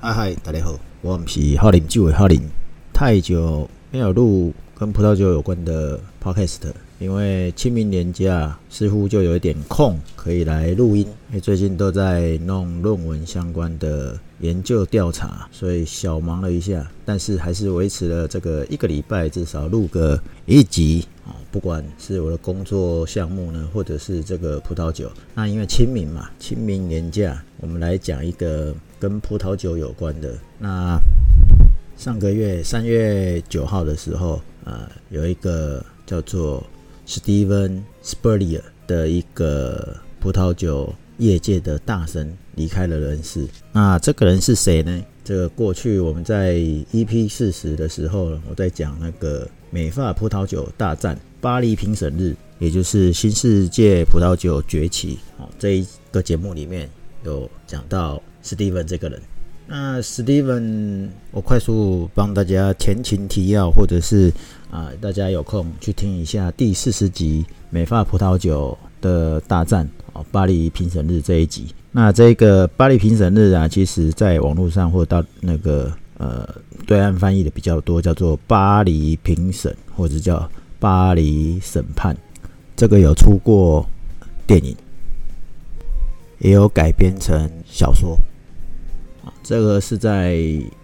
[0.00, 2.40] 嗨嗨，大家好，我是喝啉酒的喝啉。
[2.94, 6.58] 太久没有录跟葡萄酒有关的 podcast，
[6.98, 11.06] 因为清明年假似乎就有一点空可以来录音。
[11.30, 21.32] 因为最近都在弄论文相关的研究调查，所以小忙了一下，但是还是维持了这个一个礼拜至少录个一集哦。
[21.50, 28.74] 不管是我的工作项目呢，或者是这个葡萄酒，那因为清明嘛，清明年假，我们来讲一个。
[29.00, 30.98] 跟葡萄酒有关的，那
[31.98, 36.64] 上个月三月九号的时候，呃，有一个叫做
[37.08, 43.48] Steven Spurrier 的一个葡萄酒业界的大神离开了人世。
[43.72, 45.02] 那这个人是谁呢？
[45.24, 56.88] 这个过去我们在 EP 四十的时候，我在讲那个美发葡萄酒大战巴黎评审日，也就是新世界葡萄酒崛起哦，这一个节目里面
[57.24, 58.22] 有讲到。
[58.40, 59.20] 史蒂文这个人，
[59.70, 64.32] 那史蒂文，我快速帮大家前情提要，或者是
[64.70, 71.66] 啊，大家有空去听一下第四十集美发葡萄酒的大战哦，巴黎评审日这一集。
[71.92, 76.48] 那这个巴黎评审日啊，其实在网络上或到那个呃
[76.86, 82.16] 对岸翻译的比较多，叫做巴黎评审或者叫巴黎审判。
[82.74, 83.86] 这个有出过
[84.46, 84.74] 电影。
[86.38, 88.16] 也有改编成小说，
[89.48, 90.34] 这个是在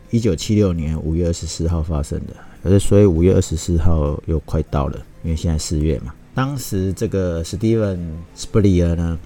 [0.09, 6.15] 一九七六年五月二十四号发生的，而所以五月二十四号又快到了，因为现在四月嘛。
[6.35, 7.99] 当时这个 Steven
[8.35, 9.19] Spurrier 呢，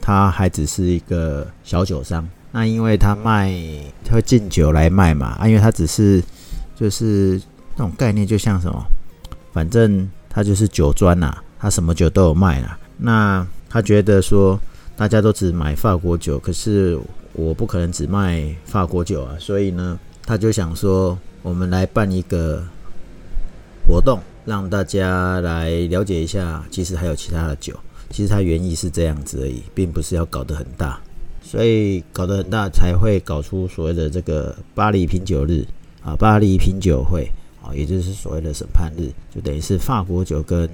[0.00, 3.54] 他还只是一个小酒商，那因为他卖，
[4.02, 6.24] 他会进酒来卖嘛，啊，因为他只是
[6.74, 7.38] 就是
[7.76, 8.82] 那种概念，就像什么，
[9.52, 12.78] 反正他就是酒庄呐，他什么酒都有卖啦。
[12.96, 14.58] 那他觉得说。
[14.96, 17.00] 大家都只买法国酒，可是
[17.32, 22.62] 我不可能只卖法国酒啊，所以呢，他就想说，我们来办一个
[23.86, 27.74] 活动，让大家来了解一下，其实还有其他的酒。
[28.10, 31.00] 其实它原意是这样子而已，并不是要搞得很大，
[31.42, 35.64] 所以搞得很大才会搞出所谓的这个巴黎品酒日
[36.02, 37.30] 啊，巴黎品酒会
[37.62, 40.68] 啊，也就是所谓的审判日，就等于是法国酒跟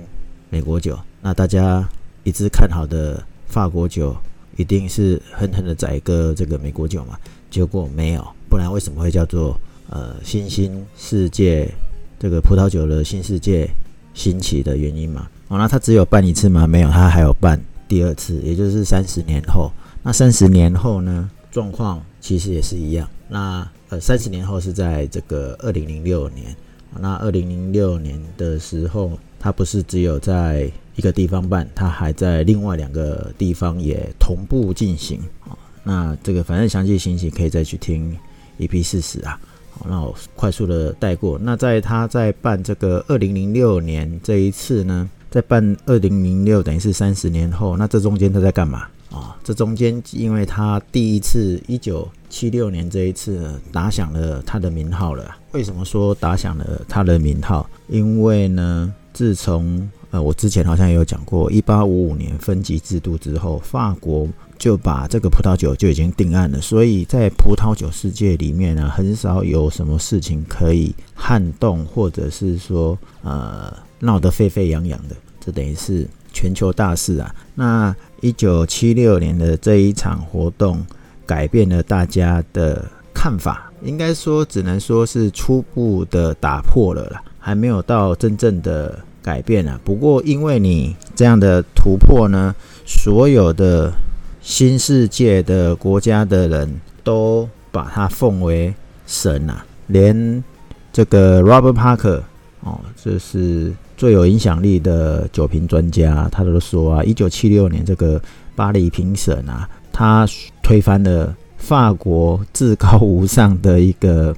[0.48, 1.86] 美国酒，那大家
[2.25, 3.22] 一直看好的。
[3.48, 4.14] 法国酒
[4.56, 7.18] 一定是狠狠的宰割这个美国酒嘛？
[7.50, 9.58] 结果没有，不然为什么会叫做
[9.88, 11.70] 呃新兴世界
[12.18, 13.68] 这个葡萄酒的新世界
[14.14, 15.28] 兴起的原因嘛？
[15.48, 16.66] 哦，那他只有办一次吗？
[16.66, 19.70] 没有，他还有办第二次，也就是三十年后。
[20.02, 21.30] 那三十年后呢？
[21.50, 23.08] 状况其实也是一样。
[23.28, 26.54] 那呃，三十年后是在这个二零零六年。
[26.98, 35.56] 那二零零六年的时候，他不是只有在一个地方办，他还在另外两个地方也同步进行啊。
[35.84, 38.16] 那这个反正详细信息可以再去听
[38.58, 39.38] EP 四十啊。
[39.70, 41.38] 好，那我快速的带过。
[41.38, 49.36] 那在他在办这个二零零六年这一次呢，在办二零零六等于是三十年后，那这中间他在干嘛啊？
[49.44, 55.36] 这中间因为他第一次一九七六年这一次打响了他的名号了。
[55.52, 57.68] 为什么说打响了他的名号？
[57.88, 59.88] 因为呢，自从
[60.22, 64.28] 我之前好像也有讲过，一八五五年分级制度之后，法国
[64.59, 66.60] 就把这个葡萄酒就已经定案了。
[66.60, 75.16] 所以在葡萄酒世界里面呢，很少有什么事情可以撼动，或者是说呃闹得沸沸扬扬的。
[75.41, 77.34] 这等于是全球大事啊。
[77.54, 80.84] 那一九七六年的这一场活动，
[81.25, 82.84] 改变了大家的
[83.15, 88.98] 看法，应该说只能说是初步的打破了啦，还没有到真正的。
[89.26, 92.54] 改变了，不过因为你这样的突破呢，
[92.87, 93.92] 所有的
[94.41, 98.72] 新世界的国家的人都把它奉为
[99.04, 100.44] 神啊，连
[100.92, 102.20] 这个 Robert Parker
[102.60, 108.22] 哦，这是最有影响力的酒评专家，他都说啊，一九七六年这个
[108.54, 110.24] 巴黎评审啊，他
[110.62, 114.33] 推翻了法国至高无上的一个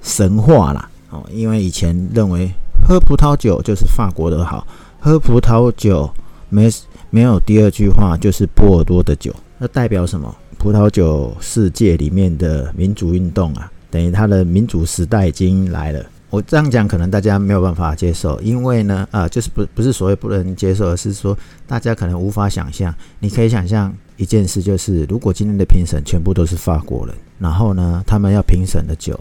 [0.00, 0.88] 神话啦。
[1.10, 2.50] 哦，因为以前认为。
[2.86, 4.66] 喝葡萄酒就是法国的好，
[4.98, 6.10] 喝葡萄酒
[6.48, 6.70] 没
[7.10, 10.34] 没有第二句话就是波尔多的酒，那代表什么？
[10.58, 16.04] 葡萄酒世界里面的民主运动啊，等于它的民主时代已经来了。
[16.30, 21.36] 我这样讲可能大家没有办法接受，因为呢，啊，就是不不是所谓不能接受，而是说
[21.66, 22.94] 大家可能无法想象。
[23.18, 29.18] 你可以想象一件事，就是如果今天的评审全部都是法国人，然后呢，他们要评审的酒。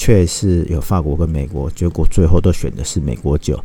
[0.00, 3.62] 却是有法国跟美国，结果最后都选的是美国酒。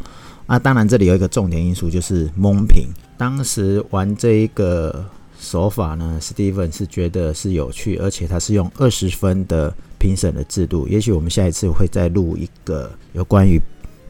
[0.47, 2.89] 啊当然，这里有一个重点因素，就是蒙评。
[3.17, 5.05] 当时玩这一个
[5.39, 10.89] 手法呢，史蒂芬是觉得是有趣，而且他是用二十分的评审的制度。
[10.89, 13.57] 也许我们下一次会再录一个有关于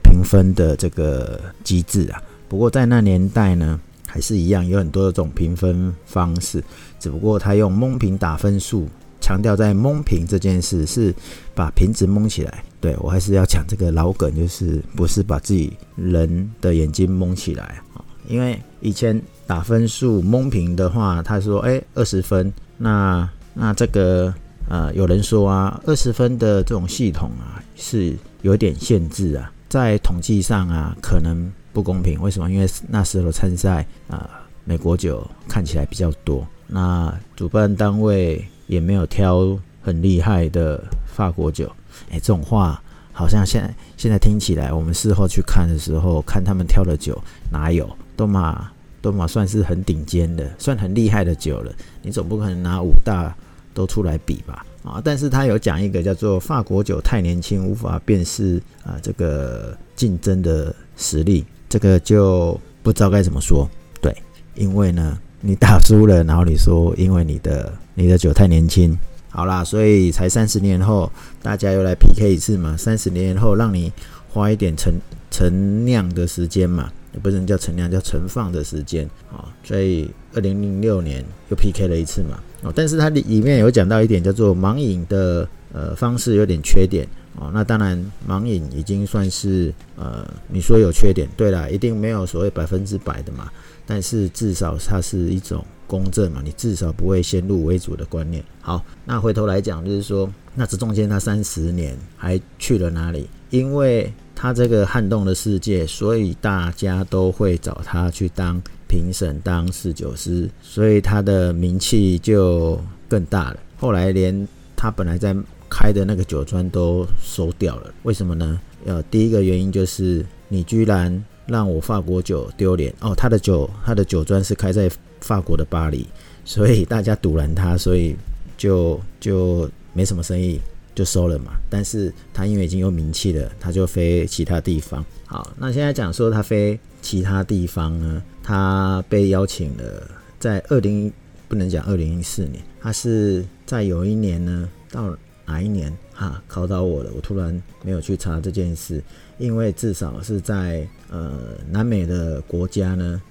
[0.03, 2.19] 评分的这个机制啊。
[2.49, 6.63] 不过在那年代呢，还是一样有很多种评分方式，
[6.99, 8.89] 只不过他用蒙屏打分数，
[9.25, 11.11] 强调在蒙屏这件事是
[11.55, 12.63] 把瓶子蒙起来。
[12.79, 17.63] 对我还是要讲这个老梗，就是不是把自己人的眼睛蒙起来
[17.95, 18.05] 啊？
[18.27, 24.31] 因为以前打分数蒙屏的话，他说哎二十分，那那这个
[24.69, 31.51] 呃有人说啊，二十分的这种系统啊是有点限制啊，在统计上啊可能。
[31.73, 32.49] 不公平，为什么？
[32.49, 34.29] 因为那时候参赛啊，
[34.63, 41.71] 美国酒看起来比较多，那主办单位也没有挑很厉害的法国酒。
[42.09, 42.81] 哎，这种话
[43.11, 47.21] 好像现在现在听起来，我们事后去看的时候，看他们挑的酒
[47.51, 48.71] 哪有都嘛
[49.01, 51.71] 都嘛算是很顶尖的，算很厉害的酒了。
[52.01, 53.35] 你总不可能拿五大
[53.73, 54.65] 都出来比吧？
[54.83, 55.01] 啊！
[55.03, 61.43] 但是他有讲一个叫做法国酒太年轻，无法辨识啊这个竞争的实力。
[61.67, 63.67] 这个就不知道该怎么说，
[63.99, 64.15] 对，
[64.53, 68.97] 因为呢，你打输了，然后你说因为你的你的酒太年轻，
[69.29, 71.11] 好啦，所以才三十年后，
[71.43, 73.93] 大家又来 PK 一次嘛，三十年后让你
[74.33, 74.95] 花一点陈
[75.29, 79.07] 陈酿的时间嘛，也不能叫陈酿，叫存放的时间。
[79.31, 87.07] 啊，所以二零零六年又 PK 了一次嘛，哦，但是它里面有讲到一点叫做盲饮的呃方式有点缺点。
[87.37, 93.51] 哦，那当然，盲饮已经算是呃，你说有缺点，对啦，一定没有所谓百分之百的嘛，
[93.85, 98.43] 但是至少它是一种公正嘛，你至少不会先入为主的观念。
[98.61, 103.27] 好，那回头来讲，就是说，那这中间他三十年还去了哪里？
[103.51, 113.59] 因为他这个撼动了世界，所以大家都会找他去当评审、当侍酒师，所以他的名气就更大了。
[113.77, 115.35] 后来连他本来在
[115.69, 118.59] 开的那个酒庄都收掉了，为什么呢？
[118.85, 123.13] 呃，第一个原因就是你居然让我法国酒丢脸哦。
[123.15, 124.89] 他的酒，他的酒庄是开在
[125.21, 126.05] 法国的巴黎，
[126.43, 128.15] 所以大家堵拦他，所以
[128.57, 130.59] 就就没什么生意，
[130.93, 131.53] 就收了嘛。
[131.69, 135.03] 但是他因为已经有名气了，他就飞其他地方。
[135.25, 138.21] 好，那现在讲说他飞其他地方呢？
[138.43, 140.09] 他被邀请了，
[140.39, 141.11] 在二零
[141.47, 145.15] 不能讲二零一四年，他是在有一年呢到。
[145.47, 147.11] 哪一年哈考到我了？
[147.15, 148.99] 我突然没有去查这件事，
[149.37, 151.31] 因为至少是在呃
[151.69, 153.21] 南美的国家呢，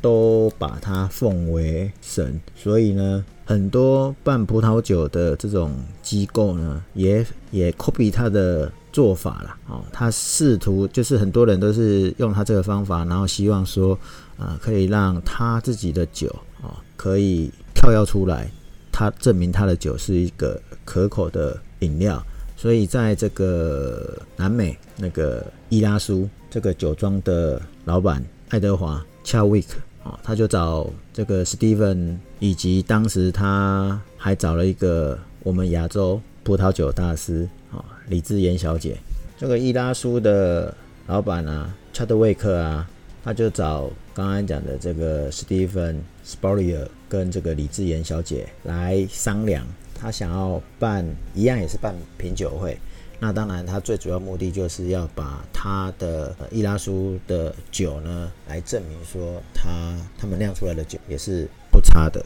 [0.00, 5.72] 都把它奉为神，所以呢，很多办葡萄酒的这种
[6.02, 9.56] 机构呢，也也 copy 他的做法了。
[9.68, 13.98] 哦，他试图就是很多人都是用他这个方法，然后希望说
[14.38, 16.28] 啊，可以让他自己的酒
[16.62, 18.50] 啊可以跳跃出来，
[18.92, 20.60] 他证明他的酒是一个。
[20.86, 22.22] 可口的饮料，
[22.56, 38.96] 所以在这个南美那个伊拉苏这个酒庄的老板爱德华·恰维克啊，他就找这个 Steven，以及当时他还找了一个我们亚洲葡萄酒大师啊李智妍小姐。
[39.36, 40.72] 这个伊拉苏的
[41.06, 42.88] 老板啊，恰德维克啊，
[43.24, 49.66] 他就找刚刚讲的这个 Steven Sporier 跟这个李智妍小姐来商量。
[49.94, 52.78] 他想要办一样也是办品酒会，
[53.20, 59.70] 那当然他最主要目的就是要把他的伊拉苏的酒呢来证明说他
[60.18, 62.24] 他们酿出来的酒也是不差的，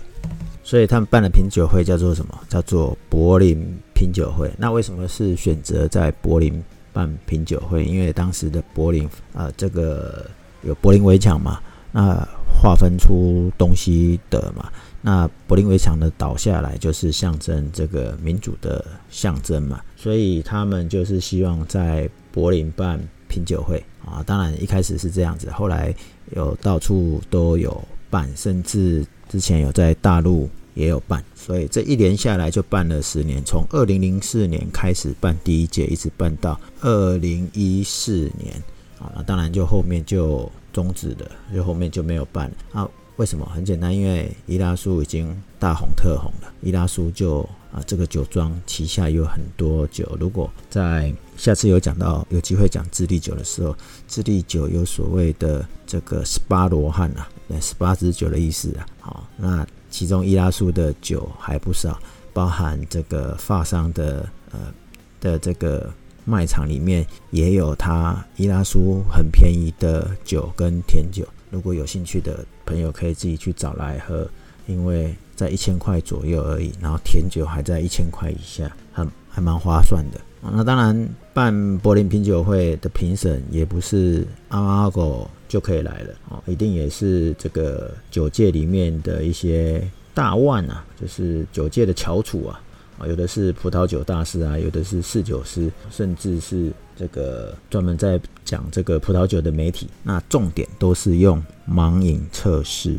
[0.63, 2.39] 所以他们办的品酒会叫做什么？
[2.49, 4.51] 叫做柏林品酒会。
[4.59, 7.85] 那为什么是选择在柏林办品酒会？
[7.85, 10.27] 因为当时的柏林啊，这个
[10.63, 11.61] 有柏林围墙嘛，
[11.93, 12.27] 那
[12.61, 14.71] 划分出东西的嘛。
[15.01, 24.23] 那柏林围墙的倒下来，就是象征这个民主的象征嘛，所以他们就是希望在柏林办品酒会啊。
[24.27, 25.95] 当然一开始是这样子，后来
[26.35, 38.61] 有到处都有办，甚至之前有在大陆也有办，所以这一连下来就办了十年，从二零零四年开始办第一届，一直办到二零一四年
[38.99, 39.13] 啊。
[39.17, 42.89] 那当然就后面就终止了，就后面就没有办啊。
[43.17, 43.45] 为什么？
[43.47, 46.53] 很简单，因为伊拉苏已经大红特红了。
[46.61, 47.41] 伊拉苏就
[47.73, 50.17] 啊，这个酒庄旗下有很多酒。
[50.21, 53.77] 如果在下次有讲到有机会讲智利酒的时候，
[54.07, 58.87] 智利酒有所谓的这个十八罗汉啊，那十八支酒的意思啊。
[59.01, 61.99] 好，那其中伊拉苏的酒还不少，
[62.33, 64.73] 包含这个发商的呃
[65.21, 65.93] 的这个
[66.29, 71.27] 卖场里面也有它伊拉苏很便宜的酒跟甜酒。
[71.51, 74.29] 如果有兴趣的朋友，可以自己去找来喝，
[74.67, 80.21] 因为在一千块左右而已，然后甜酒还在一千块以下，很还蛮划算的。
[80.41, 89.83] 那当然，办柏林品酒会的评审也不是阿猫阿狗就可以来了哦，一定也是这个酒界里面的一些
[90.15, 92.61] 大腕啊，就是酒界的翘楚啊，
[92.99, 99.89] 啊，有的是葡萄酒大师啊，有的是侍酒师，甚至是这个专门在讲这个葡萄酒的媒体。
[100.03, 102.97] 那重点都是用盲饮测试，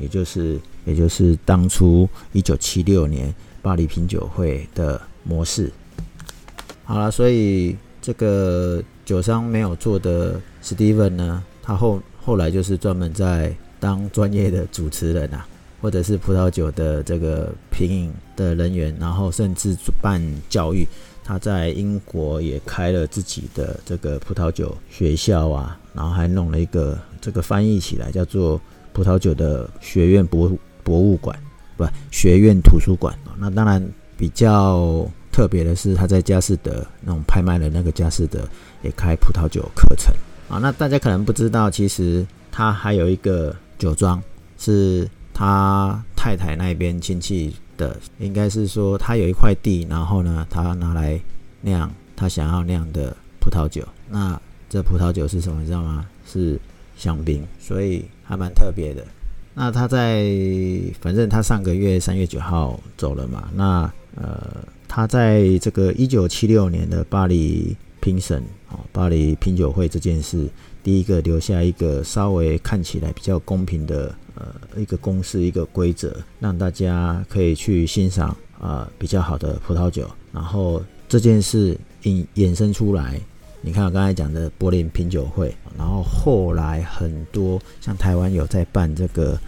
[0.00, 5.70] 也就是也就是当初一九七六年巴黎品酒会的模式。
[6.84, 15.46] 好了，所以这个酒商没有做的 Steven 呢，他后后来就是专门在当专业的主持人啊，
[15.80, 20.86] 或者是葡萄酒的这个品饮的人员，然后甚至主办教育。
[21.24, 28.60] 他在英国也开了自己的这个葡萄酒学校啊，然后还弄了一个这个翻译起来叫做
[28.92, 30.50] 葡萄酒的学院博
[30.82, 31.38] 博物馆，
[31.76, 33.16] 不，学院图书馆。
[33.38, 35.08] 那当然比较。
[35.30, 38.40] 特别的是，他在佳士得那种拍卖的那个佳士得
[38.82, 40.12] 也开葡萄酒课程
[40.48, 40.58] 啊。
[40.60, 44.20] 那大家可能不知道，其实他还有一个酒庄，
[44.58, 45.08] 是
[45.38, 51.20] 他太太那边亲戚的，应该是说他有一块地，然后呢，他拿来
[51.60, 53.86] 酿他想要酿的葡萄酒。
[54.10, 56.04] 那这葡萄酒是什么，你知道吗？
[56.26, 56.60] 是
[56.96, 59.06] 香槟，所以还蛮特别的。
[59.54, 60.24] 那他在，
[61.00, 63.48] 反正他上个月三月九号走了嘛。
[63.54, 64.66] 那呃。
[64.90, 70.48] 他在这个一九七六年的巴黎评审啊，巴黎品酒会这件事，
[70.82, 80.08] 第一个留下一个稍微看起来比较公平的呃一个公式一个规则，让大家可以去欣赏啊比较好的葡萄酒。
[80.32, 83.20] 然后这件事引衍生出来，
[83.60, 89.38] 你看我刚才讲的柏林品酒会，然后后来很多像台湾有在办这个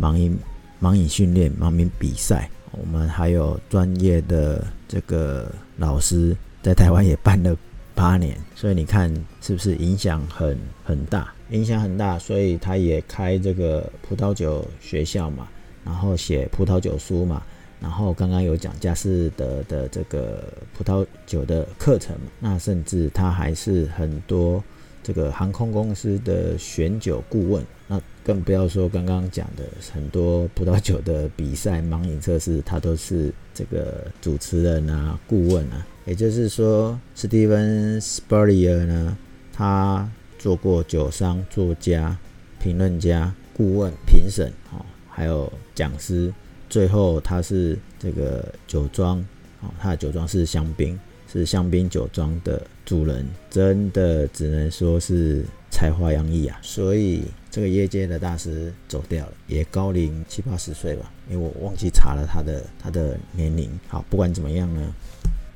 [0.00, 0.36] 盲饮
[0.80, 2.50] 盲饮训练、盲饮比赛。
[2.72, 7.56] 我们还有专业的这个老师在台湾也办了
[8.00, 11.30] 八年，所以你看是不是影响很很大？
[11.50, 15.46] 影响很大，所以他也开这个葡萄酒学校嘛，
[15.84, 17.42] 然后写葡萄酒书嘛，
[17.78, 20.42] 然后刚刚有讲佳士得的这个
[20.72, 24.64] 葡萄酒的课程，那甚至他还是很多
[25.02, 27.62] 这个航空公司的选酒顾问。
[27.86, 35.86] 那更不要说刚刚讲的很多葡萄酒的比赛盲饮测试，他都是这个主持人啊、顾问啊。
[36.10, 39.16] 也就是说，Steven Spurrier 呢，
[39.52, 42.18] 他做过酒商、作家、
[42.60, 46.34] 评论家、顾问、评审，哦，还有讲师。
[46.68, 49.20] 最后，他是这个酒庄，
[49.60, 50.98] 哦，他的酒庄是香槟，
[51.32, 56.58] 是香槟酒庄的主人，真的只能说是才华洋溢啊。
[56.60, 57.22] 所以。
[57.52, 63.68] 这个业界的大师走掉了，也高龄七八十岁吧，因为我忘记查了他的他的年龄。
[63.88, 64.94] 好，不管怎么样呢，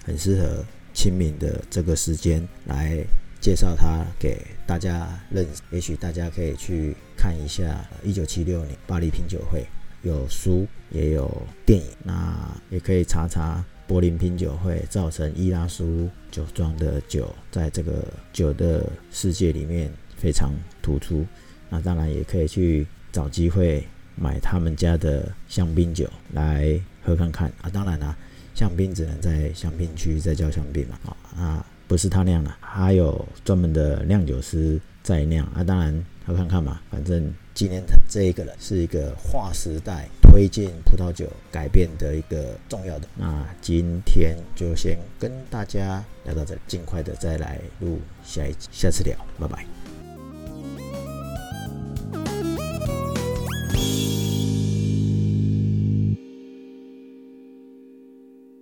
[0.04, 3.04] 很适合清明的这个时间来
[3.40, 5.62] 介绍它给大家认识。
[5.70, 9.64] 也许大家可以去看一下一九七六年巴黎品酒会，
[10.02, 11.30] 有书也有
[11.66, 11.86] 电影。
[12.02, 21.26] 那也可以查查柏林品酒会造成伊拉苏酒庄的酒，在这个酒的世界里面非常突出。
[21.68, 27.68] 那当然也可以去找机会买他们家的香槟酒来喝看看啊！
[27.68, 28.16] 当然啦，
[28.54, 35.62] 香槟只能在香槟区再叫香槟嘛，啊，不是他酿的，还有专门的酿酒师在酿啊！
[35.64, 43.08] 当然喝看看嘛，反正今天他这一个人是一个划时代、推进葡萄酒改变的一个重要的。
[43.16, 49.83] 那今天就先跟大家聊到这里，尽快的再来录下一下次聊，拜拜。